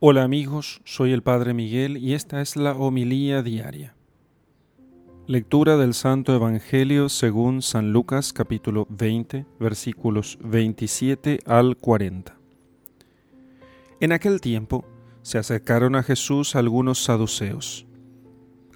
[0.00, 3.96] Hola amigos, soy el Padre Miguel y esta es la homilía diaria.
[5.26, 12.32] Lectura del Santo Evangelio según San Lucas capítulo 20 versículos 27 al 40.
[13.98, 14.84] En aquel tiempo
[15.22, 17.84] se acercaron a Jesús algunos saduceos.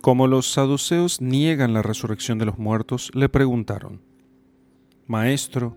[0.00, 4.00] Como los saduceos niegan la resurrección de los muertos, le preguntaron,
[5.06, 5.76] Maestro,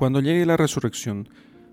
[0.00, 1.28] cuando llegue la resurrección,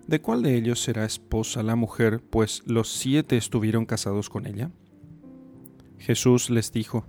[0.06, 4.70] ¿de cuál de ellos será esposa la mujer, pues los siete estuvieron casados con ella?
[5.98, 7.06] Jesús les dijo,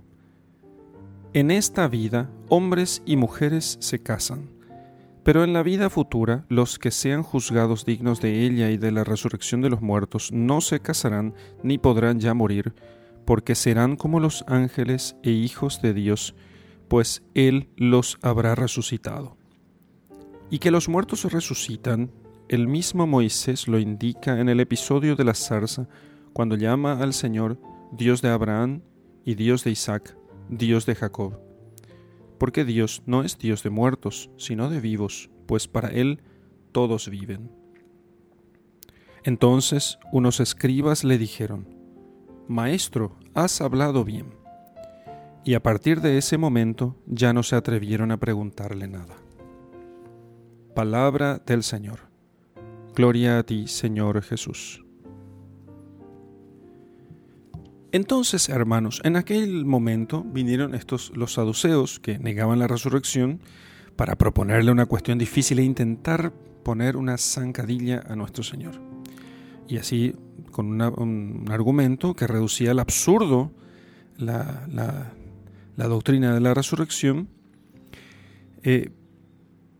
[1.33, 4.49] En esta vida hombres y mujeres se casan,
[5.25, 9.03] pero en la vida futura los que sean juzgados dignos de ella y de la
[9.03, 11.33] resurrección de los muertos no se casarán
[11.63, 12.75] ni podrán ya morir,
[13.25, 16.33] porque serán como los ángeles e hijos de Dios,
[16.87, 19.38] pues Él los habrá resucitado
[20.49, 22.11] y que los muertos resucitan,
[22.47, 25.87] el mismo Moisés lo indica en el episodio de la zarza,
[26.33, 27.59] cuando llama al Señor
[27.91, 28.81] Dios de Abraham
[29.25, 30.17] y Dios de Isaac,
[30.49, 31.39] Dios de Jacob.
[32.39, 36.21] Porque Dios no es Dios de muertos, sino de vivos, pues para Él
[36.71, 37.51] todos viven.
[39.23, 41.67] Entonces unos escribas le dijeron,
[42.47, 44.33] Maestro, has hablado bien.
[45.45, 49.17] Y a partir de ese momento ya no se atrevieron a preguntarle nada.
[50.79, 51.99] Palabra del Señor.
[52.95, 54.85] Gloria a ti, Señor Jesús.
[57.91, 63.41] Entonces, hermanos, en aquel momento vinieron estos los saduceos que negaban la resurrección
[63.97, 66.31] para proponerle una cuestión difícil e intentar
[66.63, 68.75] poner una zancadilla a nuestro Señor.
[69.67, 70.15] Y así,
[70.49, 73.51] con un argumento que reducía al absurdo
[74.15, 75.11] la,
[75.75, 77.27] doctrina de la resurrección,
[78.63, 78.91] eh,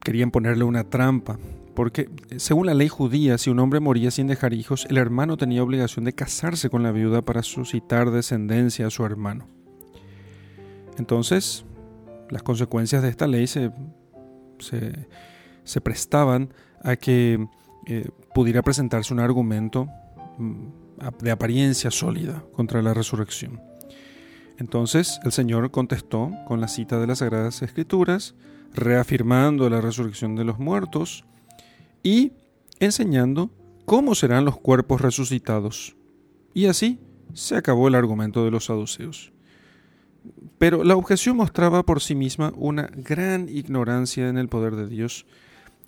[0.01, 1.37] querían ponerle una trampa,
[1.75, 5.63] porque según la ley judía, si un hombre moría sin dejar hijos, el hermano tenía
[5.63, 9.47] obligación de casarse con la viuda para suscitar descendencia a su hermano.
[10.97, 11.63] Entonces,
[12.29, 13.71] las consecuencias de esta ley se,
[14.59, 17.47] se, prestaban a que
[17.85, 19.87] eh, pudiera presentarse un argumento
[20.37, 20.67] mm,
[21.21, 23.61] de apariencia sólida contra la resurrección.
[24.57, 28.35] Entonces el Señor contestó con la cita de las Sagradas Escrituras,
[28.73, 31.25] reafirmando la resurrección de los muertos
[32.03, 32.33] y
[32.79, 33.49] enseñando
[33.85, 35.95] cómo serán los cuerpos resucitados.
[36.53, 36.99] Y así
[37.33, 39.31] se acabó el argumento de los saduceos.
[40.57, 45.25] Pero la objeción mostraba por sí misma una gran ignorancia en el poder de Dios,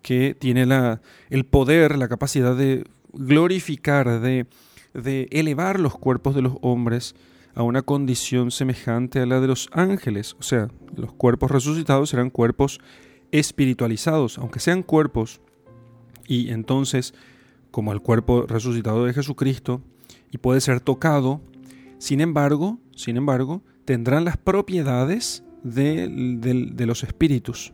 [0.01, 4.47] que tiene la, el poder, la capacidad de glorificar, de,
[4.93, 7.15] de elevar los cuerpos de los hombres
[7.53, 10.35] a una condición semejante a la de los ángeles.
[10.39, 12.79] O sea, los cuerpos resucitados serán cuerpos
[13.31, 15.41] espiritualizados, aunque sean cuerpos.
[16.27, 17.13] Y entonces,
[17.71, 19.81] como el cuerpo resucitado de Jesucristo,
[20.31, 21.41] y puede ser tocado,
[21.97, 27.73] sin embargo, sin embargo, tendrán las propiedades de, de los espíritus.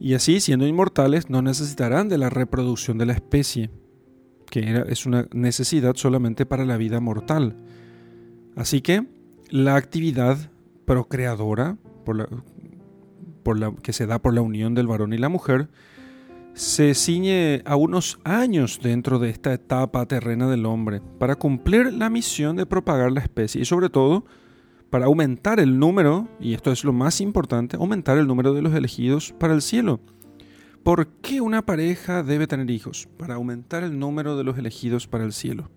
[0.00, 3.70] Y así, siendo inmortales, no necesitarán de la reproducción de la especie,
[4.50, 7.56] que era, es una necesidad solamente para la vida mortal.
[8.56, 9.06] Así que
[9.50, 10.50] la actividad
[10.84, 11.76] procreadora
[13.82, 15.68] que se da por la unión del varón y la mujer
[16.54, 22.10] se ciñe a unos años dentro de esta etapa terrena del hombre para cumplir la
[22.10, 24.24] misión de propagar la especie y sobre todo
[24.88, 28.72] para aumentar el número, y esto es lo más importante, aumentar el número de los
[28.74, 29.98] elegidos para el cielo.
[30.84, 33.08] ¿Por qué una pareja debe tener hijos?
[33.18, 35.68] Para aumentar el número de los elegidos para el cielo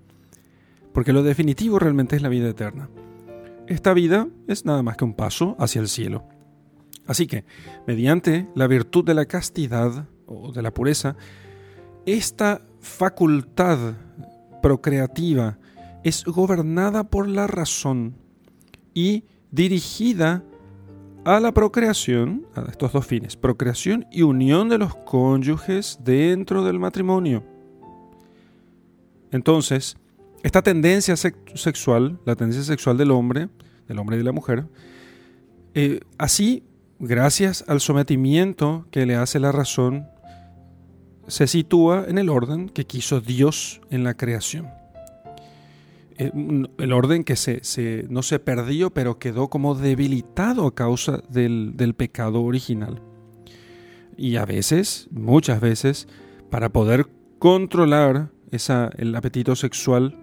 [0.97, 2.89] porque lo definitivo realmente es la vida eterna.
[3.67, 6.23] Esta vida es nada más que un paso hacia el cielo.
[7.05, 7.45] Así que,
[7.85, 11.15] mediante la virtud de la castidad o de la pureza,
[12.07, 13.77] esta facultad
[14.63, 15.59] procreativa
[16.03, 18.15] es gobernada por la razón
[18.95, 20.43] y dirigida
[21.25, 26.79] a la procreación, a estos dos fines, procreación y unión de los cónyuges dentro del
[26.79, 27.43] matrimonio.
[29.29, 29.95] Entonces,
[30.43, 33.49] esta tendencia sexual, la tendencia sexual del hombre,
[33.87, 34.65] del hombre y de la mujer,
[35.73, 36.63] eh, así,
[36.99, 40.07] gracias al sometimiento que le hace la razón,
[41.27, 44.67] se sitúa en el orden que quiso Dios en la creación.
[46.17, 46.31] eh,
[46.77, 51.93] el orden que se, no se perdió, pero quedó como debilitado a causa del, del
[51.93, 53.01] pecado original.
[54.17, 56.07] Y a veces, muchas veces,
[56.49, 57.07] para poder
[57.37, 60.17] controlar esa, el apetito sexual,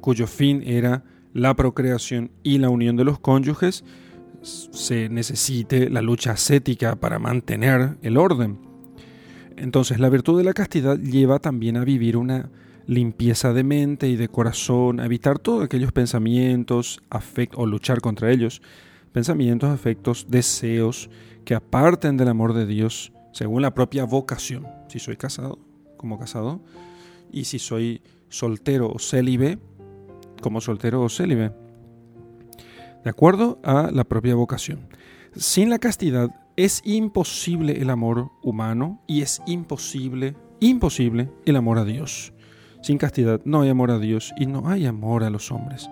[0.00, 3.84] cuyo fin era la procreación y la unión de los cónyuges,
[4.42, 8.58] se necesite la lucha ascética para mantener el orden.
[9.56, 12.50] Entonces la virtud de la castidad lleva también a vivir una
[12.86, 18.32] limpieza de mente y de corazón, a evitar todos aquellos pensamientos, afectos, o luchar contra
[18.32, 18.62] ellos,
[19.12, 21.10] pensamientos, afectos, deseos
[21.44, 24.66] que aparten del amor de Dios según la propia vocación.
[24.88, 25.58] Si soy casado,
[25.96, 26.60] como casado,
[27.30, 29.58] y si soy soltero o célibe,
[30.40, 31.52] como soltero o célibe.
[33.04, 34.88] De acuerdo a la propia vocación.
[35.36, 41.84] Sin la castidad es imposible el amor humano y es imposible, imposible el amor a
[41.84, 42.32] Dios.
[42.82, 45.88] Sin castidad no hay amor a Dios y no hay amor a los hombres.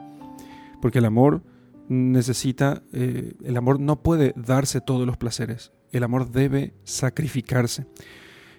[0.82, 1.42] Porque el amor
[1.88, 5.72] necesita, eh, el amor no puede darse todos los placeres.
[5.92, 7.86] El amor debe sacrificarse.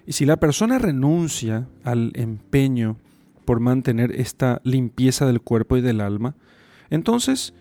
[0.06, 2.96] Y si la persona renuncia al empeño
[3.50, 6.36] por mantener esta limpieza del cuerpo y del alma,
[6.88, 7.52] entonces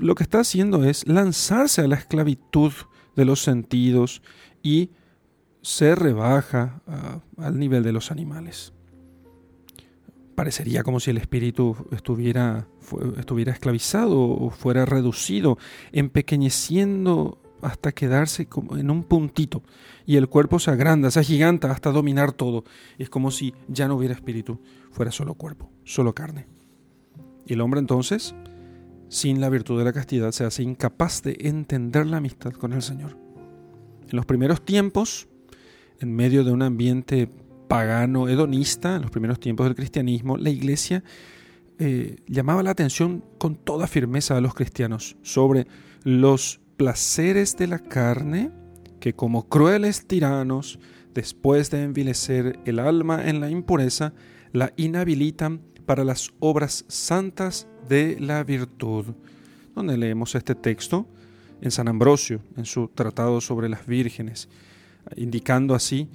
[0.00, 2.72] lo que está haciendo es lanzarse a la esclavitud
[3.14, 4.22] de los sentidos
[4.62, 4.88] y
[5.60, 8.72] se rebaja ah, al nivel de los animales.
[10.34, 12.66] Parecería como si el espíritu estuviera,
[13.18, 15.58] estuviera esclavizado o fuera reducido,
[15.92, 19.62] empequeñeciendo hasta quedarse como en un puntito
[20.06, 22.64] y el cuerpo se agranda, se agiganta hasta dominar todo.
[22.98, 24.60] Es como si ya no hubiera espíritu,
[24.90, 26.46] fuera solo cuerpo, solo carne.
[27.46, 28.34] Y el hombre entonces,
[29.08, 32.82] sin la virtud de la castidad, se hace incapaz de entender la amistad con el
[32.82, 33.16] Señor.
[34.08, 35.28] En los primeros tiempos,
[36.00, 37.30] en medio de un ambiente
[37.68, 41.04] pagano, hedonista, en los primeros tiempos del cristianismo, la iglesia
[41.78, 45.66] eh, llamaba la atención con toda firmeza a los cristianos sobre
[46.02, 48.52] los placeres de la carne
[49.00, 50.78] que como crueles tiranos,
[51.12, 54.14] después de envilecer el alma en la impureza,
[54.52, 59.06] la inhabilitan para las obras santas de la virtud.
[59.74, 61.06] Donde leemos este texto
[61.60, 64.48] en San Ambrosio, en su tratado sobre las vírgenes,
[65.16, 66.08] indicando así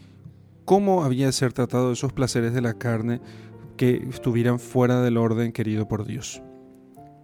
[0.64, 3.20] cómo había de ser tratado esos placeres de la carne
[3.76, 6.42] que estuvieran fuera del orden querido por Dios.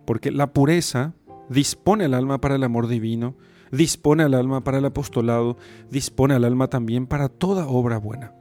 [0.06, 1.14] Porque la pureza
[1.50, 3.36] dispone al alma para el amor divino,
[3.72, 5.58] dispone al alma para el apostolado,
[5.90, 8.34] dispone al alma también para toda obra buena.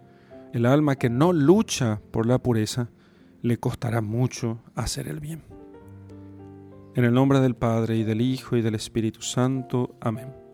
[0.52, 2.90] El alma que no lucha por la pureza,
[3.42, 5.42] le costará mucho hacer el bien.
[6.94, 9.94] En el nombre del Padre y del Hijo y del Espíritu Santo.
[10.00, 10.47] Amén.